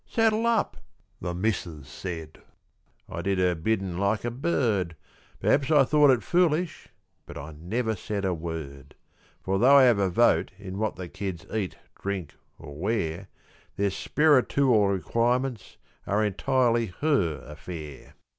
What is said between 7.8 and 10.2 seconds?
said a word; For though I have a